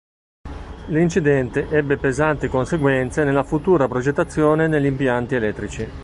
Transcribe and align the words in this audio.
L'incidente 0.87 1.69
ebbe 1.69 1.95
pesanti 1.97 2.47
conseguenze 2.47 3.23
nella 3.23 3.43
futura 3.43 3.87
progettazione 3.87 4.65
negli 4.65 4.85
impianti 4.87 5.35
elettrici. 5.35 5.87